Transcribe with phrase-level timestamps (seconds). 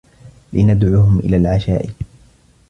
[0.53, 1.89] لندعُهم إلى العشاء.